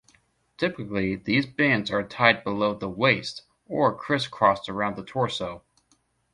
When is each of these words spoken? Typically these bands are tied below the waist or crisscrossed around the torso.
Typically 0.57 1.15
these 1.15 1.45
bands 1.45 1.91
are 1.91 2.01
tied 2.01 2.43
below 2.43 2.73
the 2.73 2.89
waist 2.89 3.43
or 3.67 3.95
crisscrossed 3.95 4.67
around 4.67 4.95
the 4.97 5.05
torso. 5.05 5.61